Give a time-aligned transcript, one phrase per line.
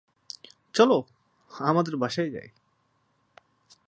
[0.73, 1.03] চলো,
[1.51, 2.49] আমাদের বাসায় যাই।